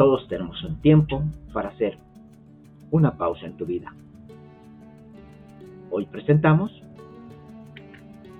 [0.00, 1.22] Todos tenemos un tiempo
[1.52, 1.98] para hacer
[2.90, 3.92] una pausa en tu vida.
[5.90, 6.72] Hoy presentamos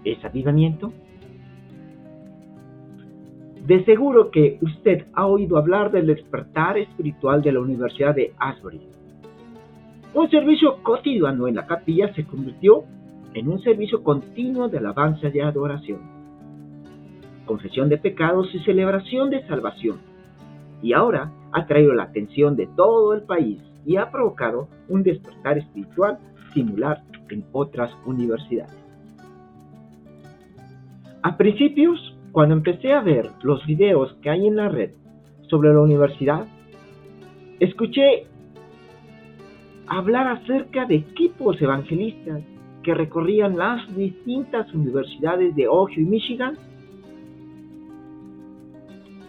[0.03, 0.91] ¿Es avivamiento?
[3.67, 8.81] De seguro que usted ha oído hablar del despertar espiritual de la Universidad de Asbury.
[10.15, 12.85] Un servicio cotidiano en la capilla se convirtió
[13.35, 16.01] en un servicio continuo de alabanza y adoración,
[17.45, 19.99] confesión de pecados y celebración de salvación.
[20.83, 25.59] Y ahora ha traído la atención de todo el país y ha provocado un despertar
[25.59, 26.19] espiritual
[26.53, 28.77] similar en otras universidades.
[31.23, 34.93] A principios, cuando empecé a ver los videos que hay en la red
[35.49, 36.47] sobre la universidad,
[37.59, 38.27] escuché
[39.87, 42.43] hablar acerca de equipos evangelistas
[42.83, 46.57] que recorrían las distintas universidades de Ohio y Michigan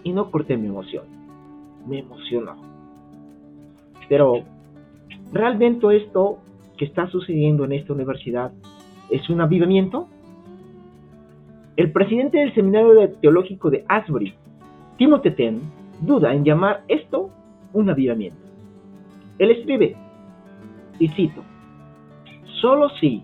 [0.03, 1.20] y no corté mi emoción.
[1.87, 2.55] Me emocionó.
[4.09, 4.43] Pero,
[5.31, 6.39] ¿realmente esto
[6.77, 8.51] que está sucediendo en esta universidad
[9.09, 10.07] es un avivamiento?
[11.77, 14.33] El presidente del Seminario Teológico de Asbury,
[14.97, 15.61] Timothy Ten,
[16.01, 17.29] duda en llamar esto
[17.73, 18.39] un avivamiento.
[19.39, 19.95] Él escribe,
[20.99, 21.41] y cito,
[22.59, 23.23] solo si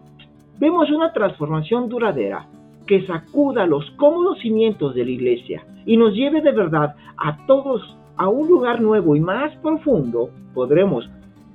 [0.59, 2.47] vemos una transformación duradera
[2.87, 7.95] que sacuda los cómodos cimientos de la iglesia y nos lleve de verdad a todos
[8.17, 11.09] a un lugar nuevo y más profundo, podremos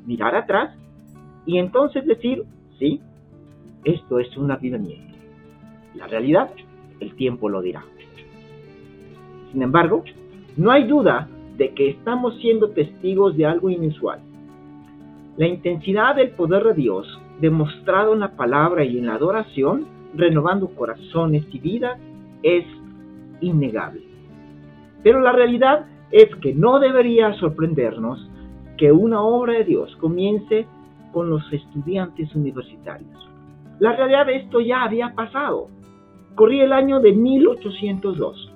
[0.06, 0.74] mirar atrás
[1.44, 2.44] y entonces decir,
[2.78, 3.00] sí,
[3.84, 5.16] esto es un avivamiento.
[5.96, 6.50] La realidad
[7.00, 7.84] el tiempo lo dirá.
[9.50, 10.04] Sin embargo,
[10.56, 14.20] no hay duda de que estamos siendo testigos de algo inusual.
[15.36, 20.69] La intensidad del poder de Dios, demostrado en la palabra y en la adoración, renovando
[20.69, 21.98] corazones y vidas,
[22.42, 22.64] es
[23.41, 24.02] innegable.
[25.02, 28.28] Pero la realidad es que no debería sorprendernos
[28.77, 30.66] que una obra de Dios comience
[31.12, 33.28] con los estudiantes universitarios.
[33.78, 35.69] La realidad de esto ya había pasado.
[36.34, 38.53] Corría el año de 1802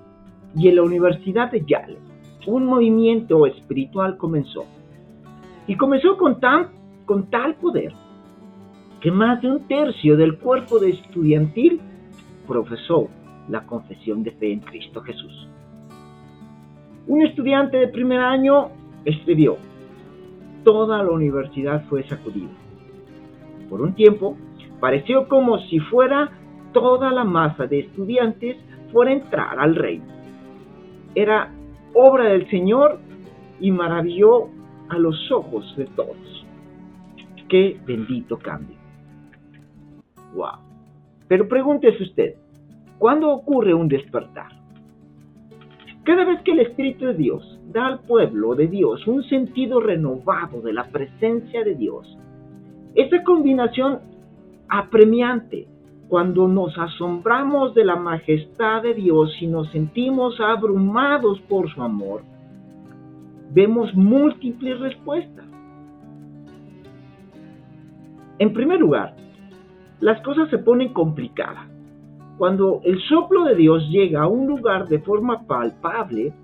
[0.57, 1.99] y en la Universidad de Yale
[2.47, 4.65] un movimiento espiritual comenzó.
[5.67, 6.39] Y comenzó con,
[7.05, 7.93] con tal poder
[9.01, 11.81] que más de un tercio del cuerpo de estudiantil
[12.47, 13.09] profesó
[13.49, 15.49] la confesión de fe en Cristo Jesús.
[17.07, 18.71] Un estudiante de primer año
[19.05, 19.57] escribió,
[20.65, 22.51] toda la universidad fue sacudida.
[23.71, 24.37] Por un tiempo,
[24.81, 26.31] pareció como si fuera
[26.73, 28.57] toda la masa de estudiantes
[28.93, 30.07] fuera a entrar al reino.
[31.15, 31.53] Era
[31.95, 32.99] obra del Señor
[33.61, 34.49] y maravilló
[34.89, 36.47] a los ojos de todos.
[37.49, 38.77] Qué bendito cambio.
[40.35, 40.59] Wow.
[41.29, 42.35] Pero pregúntese usted,
[42.99, 44.56] ¿cuándo ocurre un despertar?
[46.07, 50.61] Cada vez que el Espíritu de Dios da al pueblo de Dios un sentido renovado
[50.63, 52.17] de la presencia de Dios,
[52.95, 53.99] esa combinación
[54.69, 55.67] apremiante
[56.09, 62.23] cuando nos asombramos de la majestad de Dios y nos sentimos abrumados por su amor,
[63.53, 65.45] vemos múltiples respuestas.
[68.39, 69.17] En primer lugar,
[69.99, 71.76] las cosas se ponen complicadas.
[72.39, 76.35] Cuando el soplo de Dios llega a un lugar de forma palpable,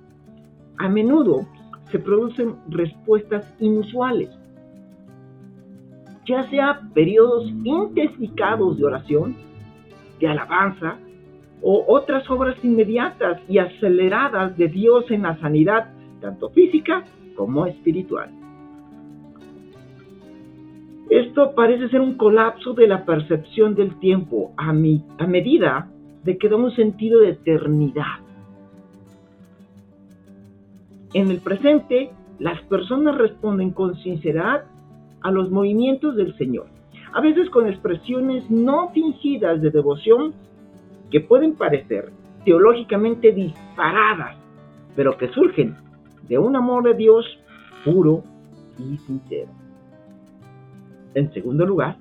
[0.78, 1.46] a menudo
[1.90, 4.30] se producen respuestas inusuales.
[6.26, 9.36] Ya sea periodos intensificados de oración,
[10.18, 10.96] de alabanza
[11.60, 17.04] o otras obras inmediatas y aceleradas de Dios en la sanidad, tanto física
[17.36, 18.41] como espiritual.
[21.12, 25.90] Esto parece ser un colapso de la percepción del tiempo a, medida
[26.24, 28.20] de que da un sentido de eternidad.
[31.12, 34.64] En el presente, las personas responden con sinceridad
[35.20, 36.68] a los movimientos del Señor
[37.12, 40.32] a veces con expresiones no fingidas de devoción
[41.10, 42.10] que pueden parecer
[42.46, 44.34] teológicamente disparadas,
[44.96, 45.76] pero que surgen
[46.26, 47.26] de un amor de Dios
[47.84, 48.24] puro
[48.78, 49.50] y sincero.
[51.14, 51.96] En segundo lugar,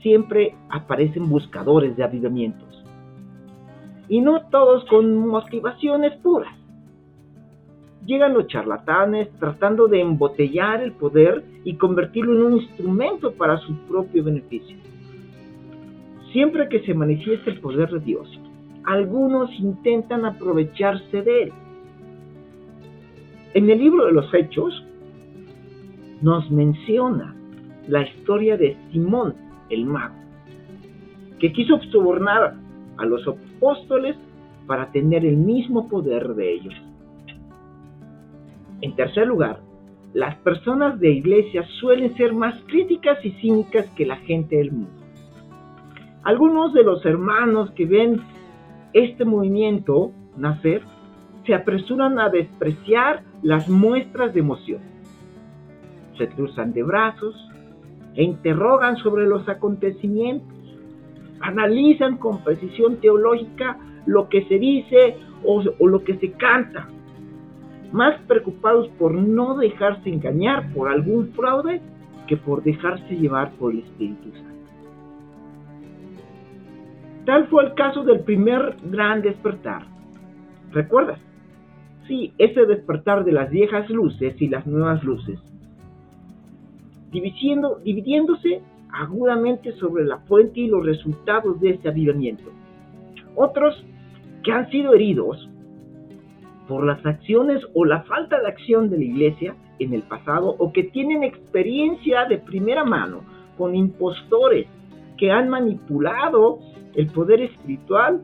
[0.00, 2.84] siempre aparecen buscadores de avivamientos,
[4.08, 6.62] y no todos con motivaciones puras
[8.06, 13.74] llegan los charlatanes tratando de embotellar el poder y convertirlo en un instrumento para su
[13.88, 14.76] propio beneficio.
[16.32, 18.40] Siempre que se manifiesta el poder de Dios,
[18.84, 21.52] algunos intentan aprovecharse de él.
[23.54, 24.84] En el libro de los Hechos
[26.22, 27.36] nos menciona
[27.88, 29.34] la historia de Simón
[29.70, 30.14] el mago,
[31.38, 32.54] que quiso sobornar
[32.98, 34.16] a los apóstoles
[34.66, 36.74] para tener el mismo poder de ellos.
[38.80, 39.60] En tercer lugar,
[40.12, 44.90] las personas de iglesia suelen ser más críticas y cínicas que la gente del mundo.
[46.22, 48.20] Algunos de los hermanos que ven
[48.92, 50.82] este movimiento nacer
[51.46, 54.80] se apresuran a despreciar las muestras de emoción.
[56.18, 57.34] Se cruzan de brazos
[58.14, 60.48] e interrogan sobre los acontecimientos.
[61.40, 66.88] Analizan con precisión teológica lo que se dice o, lo que se canta
[67.92, 71.80] más preocupados por no dejarse engañar por algún fraude
[72.26, 74.52] que por dejarse llevar por el Espíritu Santo.
[77.26, 79.82] Tal fue el caso del primer gran despertar.
[80.72, 81.20] ¿Recuerdas?
[82.08, 85.38] Sí, ese despertar de las viejas luces y las nuevas luces,
[87.12, 88.62] dividiéndose
[88.92, 92.50] agudamente sobre la fuente y los resultados de este avivamiento.
[93.36, 93.84] Otros
[94.42, 95.48] que han sido heridos
[96.68, 100.72] por las acciones o la falta de acción de la iglesia en el pasado o
[100.72, 103.20] que tienen experiencia de primera mano
[103.56, 104.66] con impostores
[105.16, 106.58] que han manipulado
[106.94, 108.22] el poder espiritual,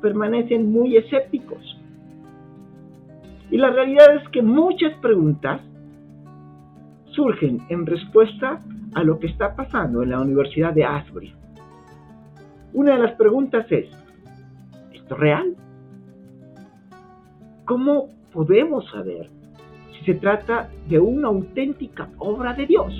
[0.00, 1.80] permanecen muy escépticos.
[3.50, 5.60] Y la realidad es que muchas preguntas
[7.16, 8.60] surgen en respuesta
[8.94, 11.34] a lo que está pasando en la Universidad de Asbury.
[12.74, 13.86] Una de las preguntas es,
[14.92, 15.56] ¿esto es real?
[17.64, 19.28] ¿Cómo podemos saber
[19.92, 22.92] si se trata de una auténtica obra de Dios?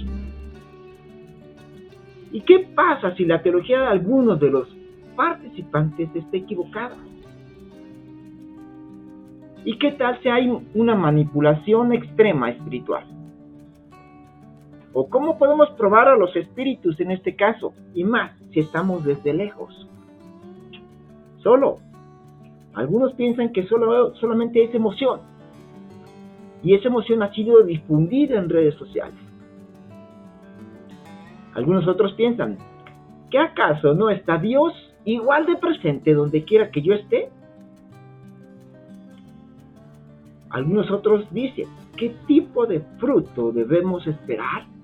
[2.33, 4.69] ¿Y qué pasa si la teología de algunos de los
[5.15, 6.97] participantes está equivocada?
[9.65, 13.16] ¿Y qué tal si hay una manipulación extrema espiritual?
[14.99, 17.75] ¿O cómo podemos probar a los espíritus en este caso?
[17.95, 19.87] Y más si estamos desde lejos.
[21.43, 21.81] Solo
[22.73, 25.21] algunos piensan que solo, solamente es emoción.
[26.63, 29.19] Y esa emoción ha sido difundida en redes sociales.
[31.53, 32.57] Algunos otros piensan,
[33.31, 34.73] ¿que acaso no está Dios
[35.05, 37.29] igual de presente donde quiera que yo esté?
[40.49, 41.67] Algunos otros dicen,
[41.99, 44.75] ¿qué tipo de fruto debemos esperar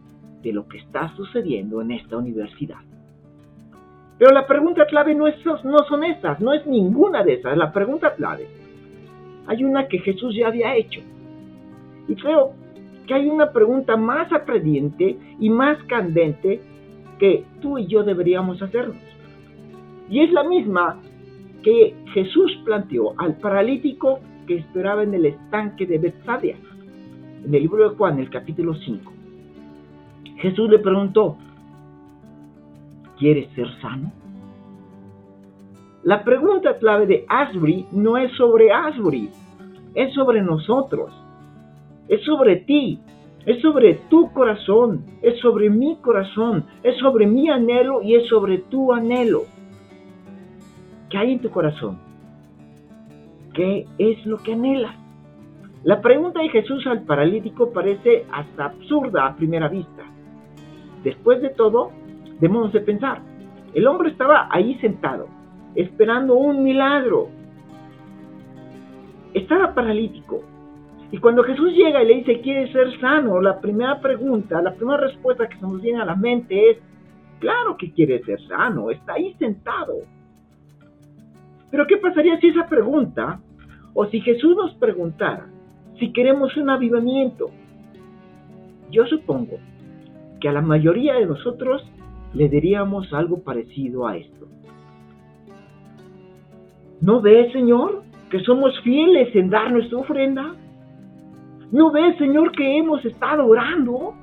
[0.42, 2.78] de lo que está sucediendo en esta universidad?
[4.18, 5.34] Pero la pregunta clave no, es,
[5.64, 7.56] no son esas, no es ninguna de esas.
[7.56, 8.46] La pregunta clave,
[9.46, 11.00] hay una que Jesús ya había hecho.
[12.08, 12.52] Y creo
[13.06, 16.60] que hay una pregunta más aprediente y más candente
[17.18, 18.96] que tú y yo deberíamos hacernos.
[20.08, 21.00] Y es la misma
[21.62, 26.56] que Jesús planteó al paralítico que esperaba en el estanque de Bethsaida,
[27.44, 29.12] en el libro de Juan, el capítulo 5.
[30.42, 31.36] Jesús le preguntó,
[33.16, 34.10] ¿Quieres ser sano?
[36.02, 39.30] La pregunta clave de Asbury no es sobre Asbury,
[39.94, 41.12] es sobre nosotros,
[42.08, 42.98] es sobre ti,
[43.46, 48.58] es sobre tu corazón, es sobre mi corazón, es sobre mi anhelo y es sobre
[48.58, 49.42] tu anhelo.
[51.08, 52.00] ¿Qué hay en tu corazón?
[53.54, 54.96] ¿Qué es lo que anhelas?
[55.84, 60.11] La pregunta de Jesús al paralítico parece hasta absurda a primera vista.
[61.02, 61.90] Después de todo,
[62.40, 63.20] debemos de pensar.
[63.75, 65.26] El hombre estaba ahí sentado,
[65.75, 67.28] esperando un milagro.
[69.34, 70.43] Estaba paralítico.
[71.10, 73.40] Y cuando Jesús llega y le dice, ¿quiere ser sano?
[73.40, 76.79] La primera pregunta, la primera respuesta que se nos viene a la mente es,
[77.38, 79.94] claro que quiere ser sano, está ahí sentado.
[81.70, 83.41] Pero ¿qué pasaría si esa pregunta,
[83.94, 85.46] o si Jesús nos preguntara,
[85.98, 87.50] si queremos un avivamiento?
[88.91, 89.58] Yo supongo
[90.43, 91.89] que a la mayoría de nosotros
[92.34, 94.49] le diríamos algo parecido a esto.
[97.01, 100.56] ¿No ves, Señor, que somos fieles en dar nuestra ofrenda?
[101.70, 104.15] ¿No ves, Señor, que hemos estado orando?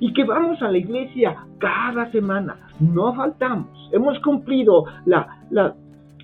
[0.00, 2.68] Y que vamos a la iglesia cada semana.
[2.80, 3.70] No faltamos.
[3.92, 5.76] Hemos cumplido la, la,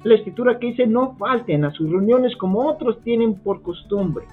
[0.03, 4.25] la escritura que dice no falten a sus reuniones como otros tienen por costumbre.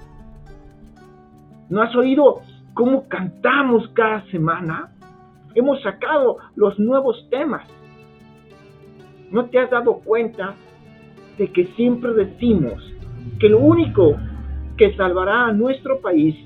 [1.68, 2.40] ¿No has oído
[2.74, 4.92] cómo cantamos cada semana?
[5.54, 7.66] Hemos sacado los nuevos temas.
[9.30, 10.54] ¿No te has dado cuenta
[11.38, 12.82] de que siempre decimos
[13.38, 14.16] que lo único
[14.76, 16.36] que salvará a nuestro país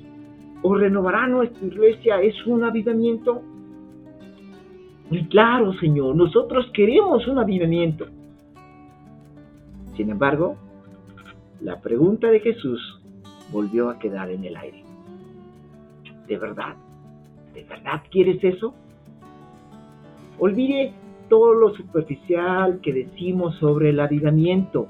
[0.63, 3.43] o renovará nuestra iglesia es un avivamiento?
[5.11, 8.07] Y claro, Señor, nosotros queremos un avivamiento.
[9.97, 10.57] Sin embargo,
[11.61, 13.01] la pregunta de Jesús
[13.53, 14.84] volvió a quedar en el aire.
[16.27, 16.77] ¿De verdad?
[17.53, 18.75] ¿De verdad quieres eso?
[20.39, 20.93] Olvide
[21.29, 24.89] todo lo superficial que decimos sobre el avivamiento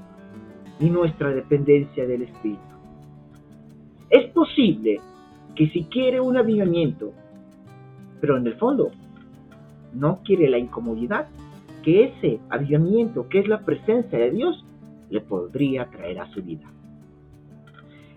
[0.79, 2.61] y nuestra dependencia del Espíritu.
[4.09, 4.99] Es posible
[5.55, 7.13] que si quiere un avivamiento,
[8.19, 8.91] pero en el fondo
[9.93, 11.27] no quiere la incomodidad,
[11.83, 14.65] que ese avivamiento, que es la presencia de Dios,
[15.09, 16.69] le podría traer a su vida.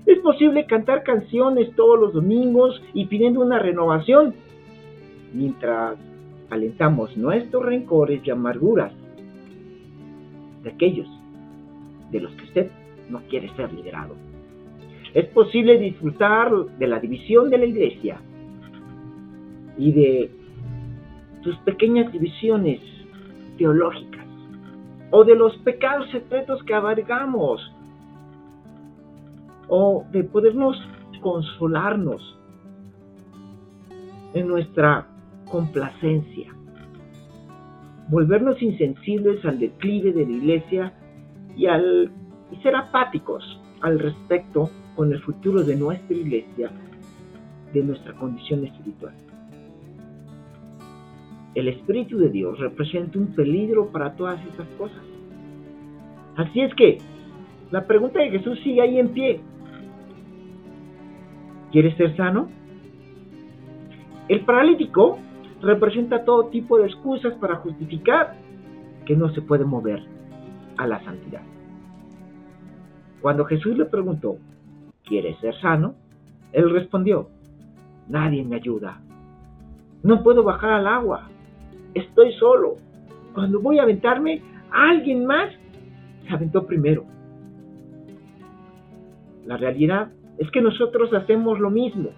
[0.07, 4.35] Es posible cantar canciones todos los domingos y pidiendo una renovación,
[5.35, 5.99] mientras
[6.51, 8.93] alentamos nuestros rencores y amarguras
[10.63, 11.09] de aquellos
[12.11, 12.71] de los que usted
[13.11, 14.15] no quiere ser liberado.
[15.15, 18.21] Es posible disfrutar de la división de la iglesia
[19.77, 20.31] y de
[21.43, 22.81] sus pequeñas divisiones
[23.57, 24.27] teológicas
[25.11, 27.61] o de los pecados secretos que abargamos
[29.69, 30.77] o de podernos
[31.21, 32.39] consolarnos
[34.35, 35.07] en nuestra
[35.51, 36.55] complacencia,
[38.09, 40.93] volvernos insensibles al declive de la iglesia
[41.57, 42.11] y, al,
[42.53, 46.71] y ser apáticos al respecto con el futuro de nuestra iglesia,
[47.73, 49.15] de nuestra condición espiritual.
[51.55, 55.03] El Espíritu de Dios representa un peligro para todas estas cosas.
[56.37, 56.99] Así es que
[57.71, 59.41] la pregunta de Jesús sigue ahí en pie.
[61.73, 62.49] ¿Quieres ser sano?
[64.29, 65.19] El paralítico
[65.61, 68.35] representa todo tipo de excusas para justificar
[69.05, 70.03] que no se puede mover
[70.77, 71.43] a la santidad.
[73.21, 74.37] Cuando Jesús le preguntó,
[75.05, 75.95] ¿quieres ser sano?
[76.53, 77.29] Él respondió,
[78.09, 79.01] nadie me ayuda.
[80.03, 81.29] No puedo bajar al agua.
[81.95, 82.77] Estoy solo.
[83.35, 85.53] Cuando voy a aventarme, alguien más
[86.27, 87.05] se aventó primero.
[89.47, 92.11] La realidad es que nosotros hacemos lo mismo.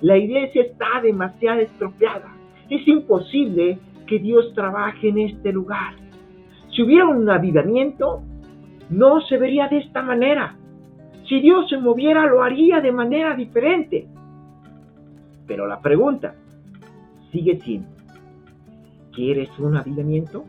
[0.00, 2.34] La iglesia está demasiado estropeada.
[2.68, 5.94] Es imposible que Dios trabaje en este lugar.
[6.74, 8.22] Si hubiera un avivamiento,
[8.90, 10.56] no se vería de esta manera.
[11.28, 14.06] Si Dios se moviera, lo haría de manera diferente.
[15.46, 16.34] Pero la pregunta
[17.30, 17.88] sigue siendo,
[19.12, 20.44] ¿quieres un avivamiento?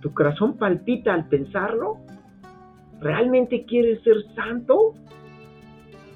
[0.00, 1.98] ¿Tu corazón palpita al pensarlo?
[3.00, 4.94] ¿Realmente quieres ser santo?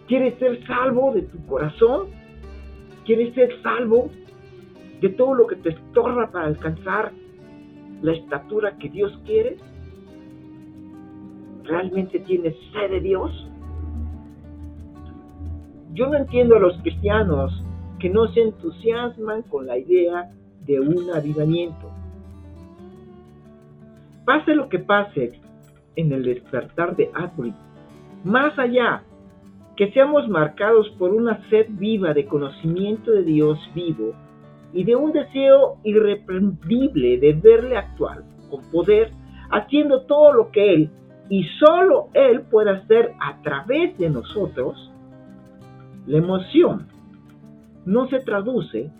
[0.08, 2.08] ¿Quieres ser salvo de tu corazón?
[3.04, 4.10] ¿Quieres ser salvo
[5.00, 7.12] de todo lo que te estorba para alcanzar
[8.02, 9.56] la estatura que Dios quiere?
[11.64, 13.49] ¿Realmente tienes sed de Dios?
[15.92, 17.62] Yo no entiendo a los cristianos
[17.99, 20.30] que no se entusiasman con la idea
[20.64, 21.90] de un avivamiento.
[24.25, 25.40] Pase lo que pase
[25.97, 27.54] en el despertar de Adbury,
[28.25, 29.02] más allá
[29.76, 34.12] que seamos marcados por una sed viva de conocimiento de Dios vivo
[34.73, 39.12] y de un deseo irreprendible de verle actuar con poder,
[39.50, 40.90] haciendo todo lo que Él
[41.30, 44.92] y solo Él puede hacer a través de nosotros,
[46.06, 46.88] la emoción
[47.87, 48.90] no se traduce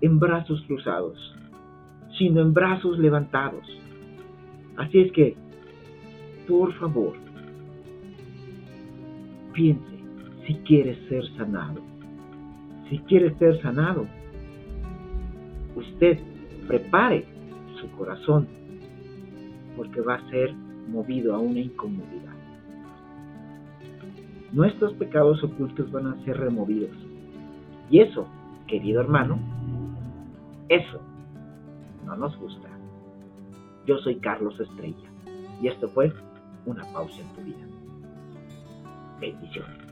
[0.00, 1.18] en brazos cruzados,
[2.18, 3.66] sino en brazos levantados.
[4.76, 5.36] Así es que,
[6.48, 7.14] por favor,
[9.52, 9.84] piense
[10.46, 11.82] si quiere ser sanado.
[12.88, 14.06] Si quiere ser sanado,
[15.76, 16.18] usted
[16.66, 17.26] prepare
[17.78, 18.48] su corazón
[19.76, 20.54] porque va a ser
[20.90, 22.34] movido a una incomodidad.
[24.52, 26.96] Nuestros pecados ocultos van a ser removidos.
[27.90, 28.26] Y eso,
[28.66, 29.38] querido hermano,
[30.70, 30.98] eso
[32.06, 32.68] no nos gusta.
[33.86, 35.08] Yo soy Carlos Estrella
[35.60, 36.12] y esto fue
[36.68, 37.66] una pausa en tu vida.
[39.20, 39.87] Bendiciones.